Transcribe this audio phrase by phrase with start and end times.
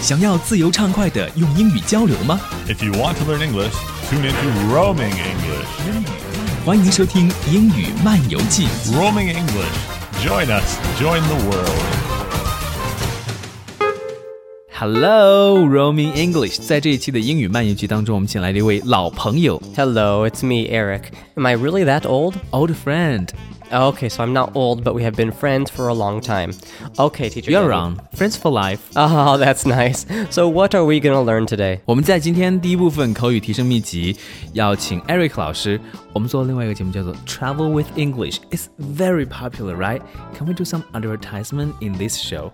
[0.00, 3.74] 想要自由畅快的用英语交流吗 If you want to learn English,
[4.08, 5.66] tune into Roaming English.
[6.64, 8.66] 欢迎收听《英语漫游记》。
[8.92, 9.74] Roaming English.
[10.24, 10.78] Join us.
[11.00, 11.70] Join the world.
[14.78, 16.60] Hello, roaming English。
[16.60, 21.04] 在这一期的英语漫游记当中，我们请来了一位老朋友 Hello, it's me, Eric.
[21.36, 22.34] Am I really that old?
[22.50, 23.28] ，old friend。
[23.72, 26.52] Okay, so I'm not old, but we have been friends for a long time.
[26.98, 27.50] Okay, teacher.
[27.50, 27.70] You're Danny.
[27.70, 28.00] wrong.
[28.14, 28.78] Friends for life。
[28.94, 30.06] Oh, that's nice.
[30.30, 31.80] So, what are we gonna learn today?
[31.84, 34.16] 我们在今天第一部分口语提升秘籍，
[34.52, 35.80] 要请 Eric 老师。
[36.12, 40.00] 我们做另外一个节目叫做 Travel with English。It's very popular, right?
[40.38, 42.52] Can we do some advertisement in this show?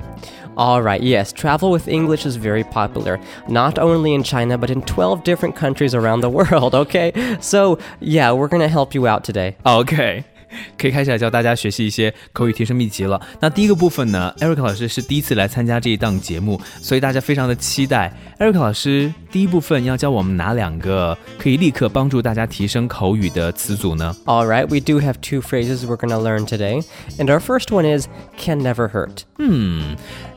[0.57, 4.81] All right, yes, travel with English is very popular, not only in China, but in
[4.83, 7.13] 12 different countries around the world, okay?
[7.41, 9.57] So, yeah, we're gonna help you out today.
[9.65, 10.25] OK，
[10.79, 13.21] 可以开始来教大家学习一些口语提升秘籍了。
[13.41, 18.13] 那第一个部分呢，Eric 老师是第一次来参加这一档节目，所以大家非常的期待。
[18.39, 24.15] Eric 老师第一部分要教我们哪两个可以立刻帮助大家提升口语的词组呢？
[24.27, 26.83] All right, we do have two phrases we're gonna learn today.
[27.19, 29.23] And our first one is can never hurt.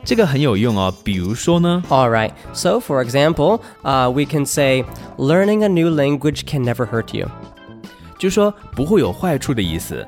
[0.04, 0.94] 这个很有用哦。
[1.04, 2.30] 比如说呢 All right.
[2.54, 4.84] So, for example, uh, we can say,
[5.18, 7.28] learning a new language can never hurt you.
[8.20, 10.06] 就是说不会有坏处的意思。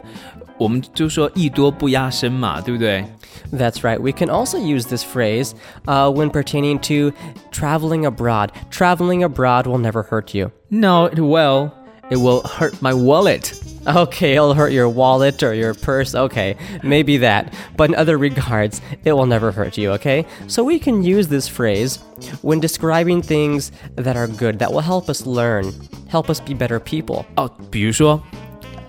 [0.59, 3.05] 我们就说艺多不压身嘛，对不对？
[3.53, 4.01] That's right.
[4.01, 5.53] We can also use this phrase
[5.87, 7.17] uh, when pertaining to
[7.53, 8.51] traveling abroad.
[8.71, 10.51] Traveling abroad will never hurt you.
[10.69, 11.71] No, it will.
[12.11, 13.53] It will hurt my wallet.
[13.87, 16.15] Okay, it'll hurt your wallet or your purse.
[16.15, 17.55] Okay, maybe that.
[17.77, 20.27] But in other regards, it will never hurt you, okay?
[20.47, 21.97] So we can use this phrase
[22.43, 25.73] when describing things that are good, that will help us learn,
[26.09, 27.25] help us be better people.
[27.37, 28.23] 哦，比如说，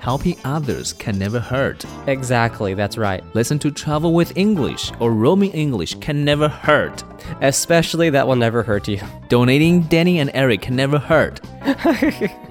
[0.01, 1.83] Helping others can never hurt.
[2.07, 3.21] Exactly, that's right.
[3.33, 7.03] Listen to Travel with English or Roaming English can never hurt.
[7.41, 9.01] Especially that will never hurt you.
[9.27, 11.41] Donating Danny and Eric can never hurt.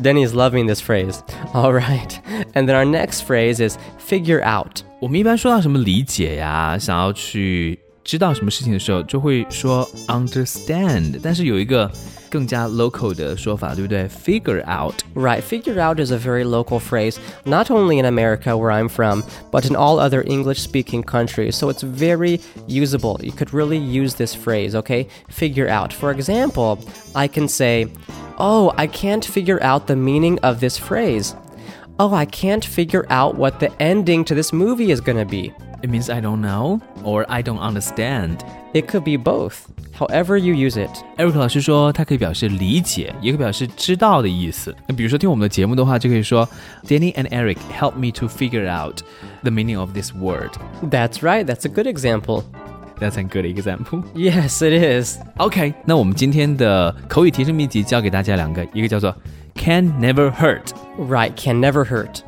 [0.00, 1.22] Denny's loving this phrase.
[1.52, 2.18] All right.
[2.54, 4.82] And then our next phrase is figure out.
[5.00, 11.20] 我们一般说到什么理解呀，想要去知道什么事情的时候，就会说 understand。
[11.22, 11.90] 但是有一个
[12.30, 14.08] 更加 local 的说法，对不对？
[14.08, 14.94] Figure out。
[15.14, 19.22] Right, figure out is a very local phrase, not only in America where I'm from,
[19.52, 21.54] but in all other English speaking countries.
[21.54, 23.20] So it's very usable.
[23.22, 25.06] You could really use this phrase, okay?
[25.28, 25.92] Figure out.
[25.92, 26.78] For example,
[27.14, 27.86] I can say,
[28.38, 31.34] Oh, I can't figure out the meaning of this phrase.
[31.98, 35.52] Oh, I can't figure out what the ending to this movie is gonna be.
[35.82, 38.38] It means I don't know or I don't understand.
[38.72, 40.90] It could be both, however you use it.
[41.16, 44.74] Eric 老师说，它可以表示理解，也可以表示知道的意思。
[44.88, 46.48] 那比如说听我们的节目的话，就可以说，
[46.88, 49.02] Danny and Eric help me to figure out
[49.42, 50.50] the meaning of this word.
[50.82, 52.42] That's right, that's a good example.
[52.98, 54.02] That's a good example.
[54.14, 55.18] Yes, it is.
[55.38, 59.14] OK，那我们今天的口语提升秘籍教给大家两个，一个叫做
[59.54, 60.68] can never hurt，
[60.98, 62.20] Right, can never hurt.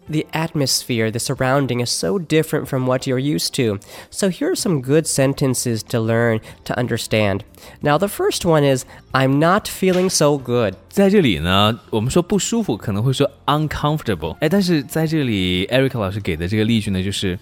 [0.09, 3.79] the atmosphere, the surrounding is so different from what you're used to.
[4.11, 7.41] So here are some good sentences to learn to understand.
[7.81, 10.75] Now, the first one is I'm not feeling so good.
[10.89, 17.39] 在这里呢，我们说不舒服可能会说 uncomfortable，哎，但是在这里，Eric 老师给的这个例句呢，就是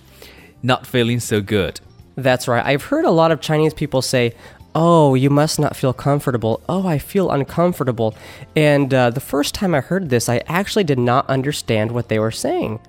[0.63, 1.77] not feeling so good。
[2.19, 2.65] That's right.
[2.65, 4.35] I've heard a lot of Chinese people say,
[4.77, 6.61] Oh, you must not feel comfortable.
[6.69, 8.15] Oh, I feel uncomfortable.
[8.57, 12.19] And uh, the first time I heard this, I actually did not understand what they
[12.19, 12.81] were saying.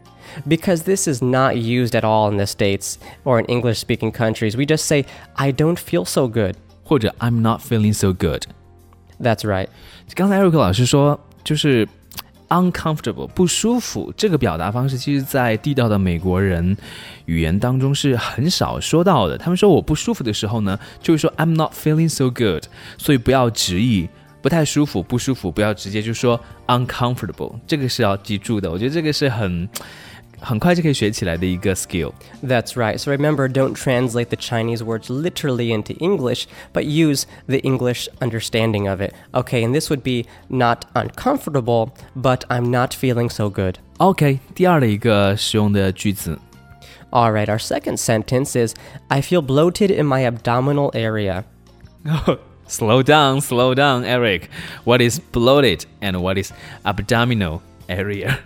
[0.47, 4.57] Because this is not used at all in the States or in English speaking countries.
[4.57, 6.57] We just say, I don't feel so good.
[6.83, 8.43] 或者 I'm not feeling so good。
[9.19, 9.69] That's right.
[10.15, 11.87] 刚才艾瑞克老师说，就是
[12.50, 16.76] Uncomfortable 不舒服这个表达方式，其实在地道的美国人
[17.24, 19.38] 语言当中是很少说到的。
[19.38, 22.64] 他们说我不舒服的时候呢，就会说 I'm not feeling so good，
[22.98, 24.08] 所以不要直译。
[24.42, 28.70] 不太舒服，不舒服，不要直接就说 uncomfortable，这个是要记住的。
[28.70, 29.68] 我觉得这个是很
[30.39, 32.11] 很快就可以学起来的一个 skill。
[32.43, 32.97] That's right.
[32.97, 38.89] So remember, don't translate the Chinese words literally into English, but use the English understanding
[38.89, 39.13] of it.
[39.33, 43.75] Okay, and this would be not uncomfortable, but I'm not feeling so good.
[43.97, 46.37] OK，第二的一个使用的句子
[47.11, 48.75] All right, our second sentence is
[49.07, 51.45] I feel bloated in my abdominal area.
[52.67, 54.49] Slow down, slow down, Eric.
[54.83, 56.51] What is bloated and what is
[56.83, 58.39] abdominal area?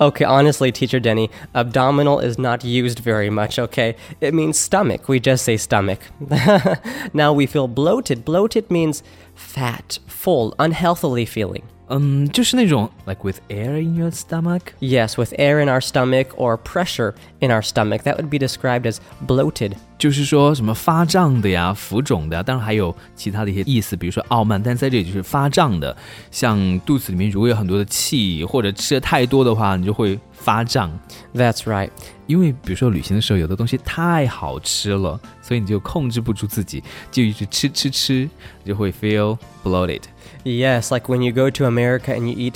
[0.00, 3.96] Okay, honestly, teacher Denny, abdominal is not used very much, okay?
[4.20, 5.08] It means stomach.
[5.08, 6.00] We just say stomach.
[7.12, 8.24] now we feel bloated.
[8.24, 9.02] Bloated means
[9.34, 11.68] fat, full, unhealthily feeling.
[11.89, 14.61] 嗯，就是那种 like with air in your stomach.
[14.79, 18.89] Yes, with air in our stomach or pressure in our stomach, that would be described
[18.89, 18.97] as
[19.27, 19.73] bloated.
[19.99, 25.95] 就是说什么发胀的呀、浮肿的呀，当然还有其他的一些意思，比如说傲慢，但在这里就是发胀的，
[26.31, 30.91] 像肚子里面如果有很多的气，或者吃的太多的话，你就会 发胀。
[31.33, 31.89] That's right.
[32.27, 38.29] 因为比如说旅行的时候，有的东西太好吃了，所以你就控制不住自己，就一直吃吃吃，
[38.65, 40.01] 就会 feel bloated。
[40.43, 42.55] Yes, like when you go to America and you eat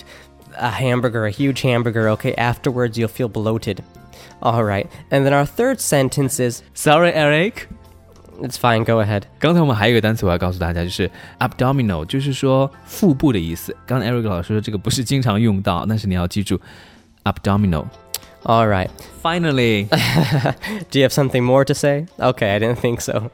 [0.57, 3.79] a hamburger, a huge hamburger, okay, afterwards you'll feel bloated.
[4.39, 4.87] All right.
[5.09, 7.67] And then our third sentence is Sorry, Eric。
[8.41, 9.23] it's fine, go ahead.
[9.39, 13.75] 刚才我们还有一个单词我要告诉大家，就是 abdominal，就是说腹部的意思。
[13.85, 16.59] 刚才 Eric 老师说这个不是经常用到，但是你要记住
[17.26, 18.90] abdominal。All right.
[19.20, 22.06] Finally，Do you have something more to say?
[22.18, 23.30] Okay, I didn't think so.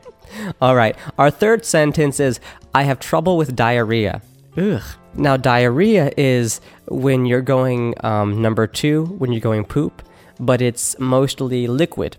[0.61, 0.97] All right.
[1.17, 2.41] Our third sentence is
[2.75, 4.21] I have trouble with diarrhea.
[4.57, 4.83] Ugh.
[5.15, 10.03] Now, diarrhea is when you're going, um, number two, when you're going poop,
[10.39, 12.17] but it's mostly liquid.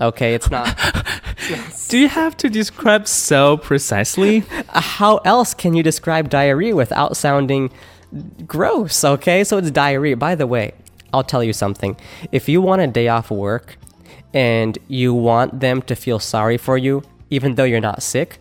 [0.00, 0.76] Okay, it's not.
[1.88, 4.42] do you have to describe so precisely?
[4.68, 7.70] How else can you describe diarrhea without sounding
[8.46, 9.04] gross?
[9.04, 10.16] Okay, so it's diarrhea.
[10.16, 10.72] By the way,
[11.12, 11.96] I'll tell you something.
[12.30, 13.76] If you want a day off work
[14.34, 18.38] and you want them to feel sorry for you, even though you're not sick,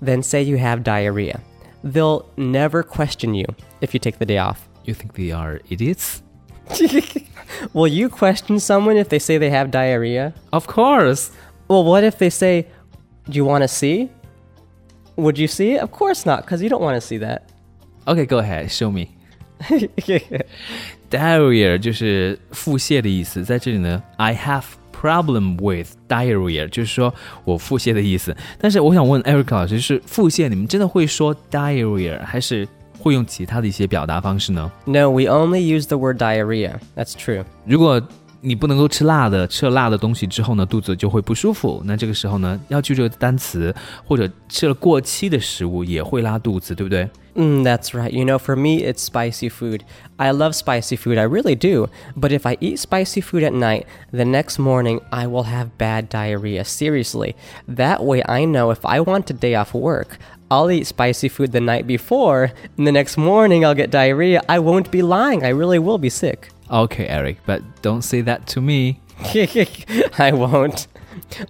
[0.00, 1.40] then say you have diarrhea.
[1.82, 3.46] They'll never question you
[3.80, 4.68] if you take the day off.
[4.84, 6.22] You think they are idiots?
[7.72, 10.34] Will you question someone if they say they have diarrhea?
[10.52, 11.30] Of course.
[11.68, 12.66] Well, what if they say,
[13.28, 14.10] Do you want to see?
[15.16, 15.80] Would you see it?
[15.80, 17.50] Of course not, because you don't want to see that.
[18.08, 19.14] Okay, go ahead, show me.
[21.10, 27.14] Diarrhea 就是腹泻的意思，在这里呢，I have problem with diarrhea，就是说
[27.44, 28.36] 我腹泻的意思。
[28.58, 32.68] 但是我想问 Eric 老师，就是腹泻，你们真的会说 diarrhea，还是
[32.98, 36.74] 会用其他的一些表达方式呢？No, we only use the word diarrhea.
[36.94, 37.44] That's true.
[37.64, 38.00] 如果
[38.41, 41.81] 你不能够吃辣的，吃了辣的东西之后呢，肚子就会不舒服。
[41.85, 43.73] 那这个时候呢，要记住这个单词，
[44.05, 47.09] 或者吃了过期的食物也会拉肚子，对不对？
[47.35, 48.11] Mm, that's right.
[48.11, 49.81] You know, for me, it's spicy food.
[50.15, 51.89] I love spicy food, I really do.
[52.15, 56.07] But if I eat spicy food at night, the next morning I will have bad
[56.07, 56.63] diarrhea.
[56.63, 57.35] Seriously.
[57.67, 60.17] That way I know if I want a day off work,
[60.49, 64.41] I'll eat spicy food the night before, and the next morning I'll get diarrhea.
[64.47, 65.43] I won't be lying.
[65.43, 66.51] I really will be sick.
[66.69, 68.99] Okay, Eric, but don't say that to me.
[70.17, 70.87] I won't.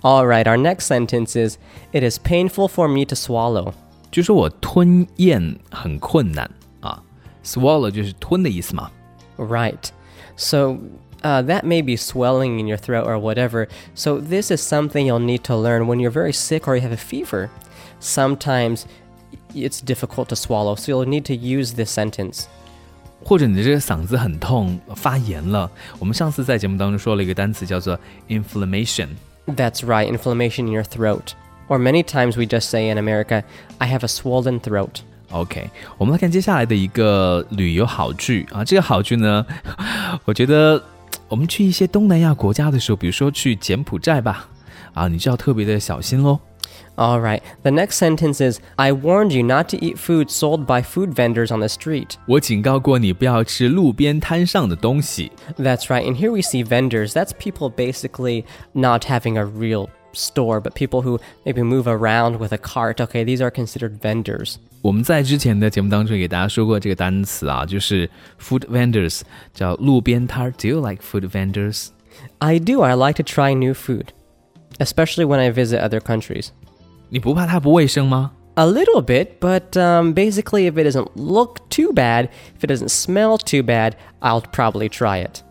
[0.03, 1.57] All right, our next sentence is
[1.93, 3.73] It is painful for me to swallow.
[4.11, 6.49] 就说我吞咽很困难
[6.81, 7.01] 啊，
[7.43, 8.91] swallow 就是吞的意思嘛。
[9.37, 9.89] Right.
[10.35, 10.79] So
[11.23, 13.67] uh, that may be swelling in your throat or whatever.
[13.93, 16.93] So this is something you'll need to learn when you're very sick or you have
[16.93, 17.49] a fever.
[17.99, 18.85] Sometimes
[19.53, 22.47] it's difficult to swallow, so you'll need to use this sentence.
[23.22, 25.70] 或者你的这个嗓子很痛，发炎了。
[25.98, 29.08] 我们上次在节目当中说了一个单词叫做 inflammation。
[29.46, 31.32] That's right, inflammation in your throat.
[31.68, 33.44] Or many times we just say in America,
[33.78, 35.02] I have a swollen throat.
[35.30, 39.46] OK，我们来看接下来的一个旅游好剧啊，这个好剧呢，
[40.24, 40.82] 我觉得
[41.28, 44.48] 我们去一些东南亚国家的时候，比如说去柬埔寨吧，
[44.92, 46.38] 啊，你就要特别的小心喽。
[46.97, 51.13] All right, the next sentence is I warned you not to eat food sold by food
[51.13, 52.15] vendors on the street.
[52.25, 55.31] 我警告过你不要吃路边摊上的东西。
[55.57, 56.05] That's right.
[56.05, 57.11] And here we see vendors.
[57.11, 62.53] That's people basically not having a real store, but people who maybe move around with
[62.53, 63.01] a cart.
[63.01, 64.55] Okay, these are considered vendors.
[64.81, 68.09] 我们在之前的节目当中也给大家说过这个单词啊，就是
[68.39, 69.21] food vendors，
[69.53, 70.51] 叫路边摊儿。
[70.51, 71.87] Do you like food vendors？
[72.37, 72.79] I do.
[72.79, 74.05] I like to try new food,
[74.79, 76.49] especially when I visit other countries.
[77.09, 78.31] 你不怕它不卫生吗？
[78.55, 82.89] A little bit, but um, basically, if it doesn't look too bad, if it doesn't
[82.89, 85.41] smell too bad, I'll probably try it.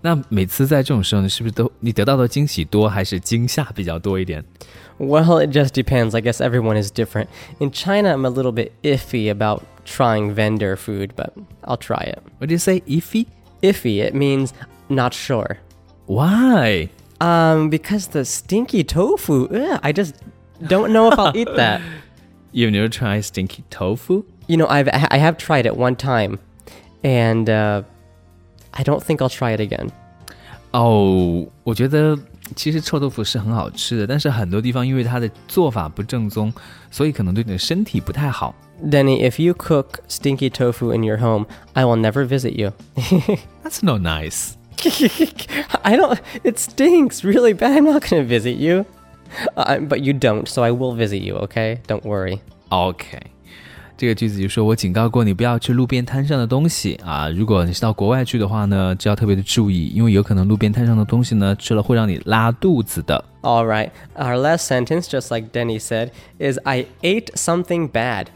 [0.00, 4.44] 那每次在这种时候呢，是不是都你得到的惊喜多，还是惊吓比较多一点？
[4.98, 6.16] Well, it just depends.
[6.16, 7.26] I guess everyone is different.
[7.58, 11.32] In China, I'm a little bit iffy about trying vendor food, but
[11.64, 12.20] I'll try it.
[12.38, 13.26] What do you say, iffy?
[13.60, 14.54] Iffy, it means
[14.88, 15.58] not sure.
[16.06, 16.90] Why?
[17.20, 20.14] Um, because the stinky tofu, ugh, I just
[20.60, 21.80] don't know if I'll eat that.
[22.52, 24.24] You've never tried stinky tofu?
[24.48, 26.38] You know, I've I have tried it one time,
[27.02, 27.82] and uh,
[28.74, 29.90] I don't think I'll try it again.
[30.72, 32.18] 哦，我觉得
[32.54, 36.52] 其实臭豆腐是很好吃的，但是很多地方因为它的做法不正宗，
[36.90, 38.54] 所以可能对你的身体不太好。
[38.84, 42.72] Denny, if you cook stinky tofu in your home, I will never visit you.
[43.64, 44.52] That's not nice.
[45.82, 46.18] I don't.
[46.44, 47.76] It stinks really bad.
[47.76, 48.84] I'm not going to visit you.
[49.56, 51.80] Uh, but you don't, so I will visit you, okay?
[51.88, 52.38] Don't worry.
[52.68, 53.20] OK，
[53.96, 57.28] 这个句子就说我警告过你不要吃路边摊上的东西啊！
[57.30, 63.22] 如果你是到国外去的话呢，就要特别的注意，因为有可能路边摊上的东西呢，吃了会让你拉肚子的。
[63.42, 63.90] All right.
[64.16, 68.26] Our last sentence, just like Denny said, is I ate something bad.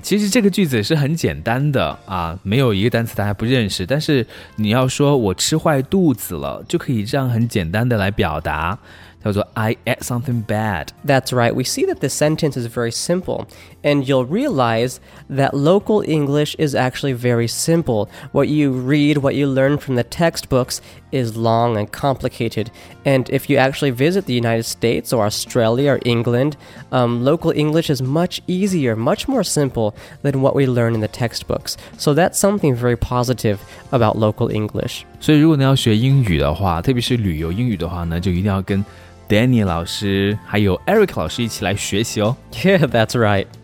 [0.00, 4.26] 其实这个句子是很简单的啊，没有一个单词大家不认识，但是
[4.56, 8.78] 你要说我吃坏肚子了，就可以这样很简单的来表达，
[9.24, 10.92] 叫做 I ate something bad。
[11.04, 11.54] That's right.
[11.54, 13.46] We see that the sentence is very simple,
[13.82, 18.08] and you'll realize that local English is actually very simple.
[18.32, 22.70] What you read, what you learn from the textbooks is long and complicated.
[23.04, 26.56] And if you actually visit the United States or Australia or England,
[26.92, 31.08] um, local English is much easier, much more simple than what we learn in the
[31.08, 31.76] textbooks.
[31.96, 35.06] So that's something very positive about local English.
[35.19, 38.83] 所以如果你要学英语的话，特别是旅游英语的话呢，就一定要跟
[39.27, 42.35] Danny 老师还有 Eric 老师一起来学习哦。
[42.51, 43.47] Yeah, that's right.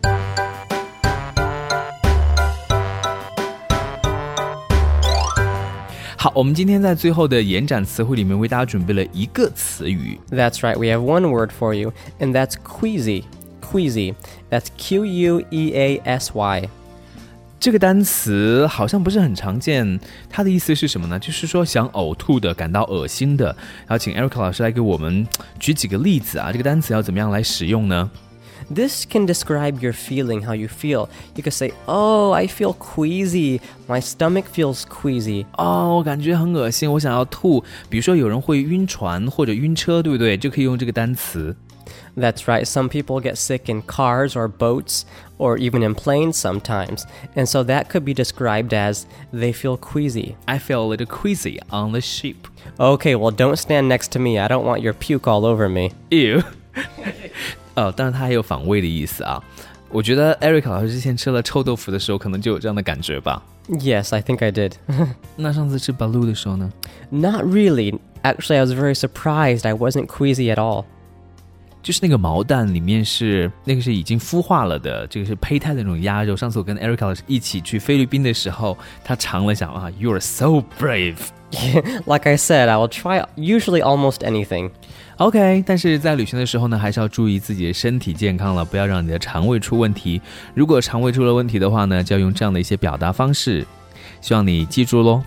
[6.16, 10.76] 好，我们今天在最后的延展词汇里面为大家准备了一个词语， That's right.
[10.76, 13.24] We have one word for you, and that's queasy.
[13.62, 14.14] Queasy.
[14.50, 16.68] That's Q U E A S Y.
[17.59, 21.17] 这个单词好像不是很常见，它的意思是什么呢？
[21.17, 23.45] 就是说想呕吐的、感到恶心的。
[23.87, 25.27] 然后请 Eric 老师来给我们
[25.59, 28.11] 举几个例子啊，这个单词要怎么样来使用呢
[28.73, 31.07] ？This can describe your feeling, how you feel.
[31.35, 33.59] You could say, Oh, I feel queasy.
[33.87, 35.45] My stomach feels queasy.
[35.57, 37.63] 哦，我感觉很恶心，我想要吐。
[37.89, 40.37] 比如说有人会晕船或者晕车，对不对？
[40.37, 41.55] 就可以用这个单词。
[42.16, 42.66] That's right.
[42.66, 45.06] Some people get sick in cars or boats
[45.38, 47.06] or even in planes sometimes.
[47.36, 50.34] And so that could be described as they feel queasy.
[50.46, 52.48] I feel a little queasy on the ship.
[52.78, 54.38] Okay, well, don't stand next to me.
[54.38, 55.92] I don't want your puke all over me.
[56.10, 56.42] Ew
[57.76, 59.42] 哦，当然它还有反胃的意思啊。
[59.90, 63.42] 我觉得 Eric 老师之前吃了臭豆腐的时候，可能就有这样的感觉吧。
[63.68, 64.72] Yes, I think I did.
[65.36, 66.72] 那上次吃 Baloo 的时候呢？
[67.10, 67.98] Not really.
[68.22, 70.84] Actually, I was very surprised I wasn't queasy at all.
[71.84, 76.36] 就是那个毛蛋里面是那个是已经孵化了的，这个是胚胎的那种鸭肉。
[76.36, 81.16] 上次我跟 Eric 老师一起去菲律宾的时候，他尝了一下啊，You are so brave。
[82.06, 84.70] like I said, I will try usually almost anything.
[85.16, 90.20] OK，但是在旅行的时候呢，还是要注意自己的身体健康了，不要让你的肠胃出问题。
[90.54, 93.66] 如果肠胃出了问题的话呢，就要用这样的一些表达方式。
[94.20, 95.22] 希望你记住喽。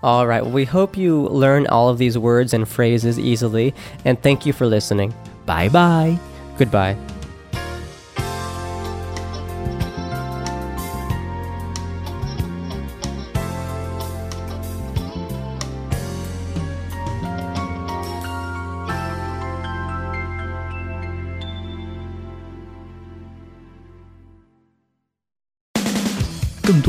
[0.00, 4.46] All right, we hope you learn all of these words and phrases easily, and thank
[4.46, 5.12] you for listening.
[5.49, 6.15] 拜拜。
[6.59, 7.18] Goodbye.